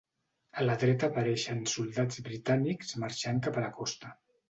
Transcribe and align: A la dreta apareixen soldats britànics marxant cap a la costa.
A 0.61 0.63
la 0.67 0.77
dreta 0.83 1.09
apareixen 1.13 1.63
soldats 1.75 2.25
britànics 2.31 3.01
marxant 3.07 3.47
cap 3.49 3.61
a 3.65 3.69
la 3.69 3.75
costa. 3.81 4.17